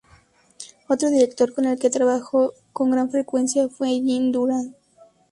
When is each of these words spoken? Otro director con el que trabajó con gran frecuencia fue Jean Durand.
Otro 0.87 1.11
director 1.11 1.53
con 1.53 1.65
el 1.65 1.77
que 1.77 1.91
trabajó 1.91 2.55
con 2.73 2.89
gran 2.89 3.11
frecuencia 3.11 3.69
fue 3.69 4.01
Jean 4.01 4.31
Durand. 4.31 4.73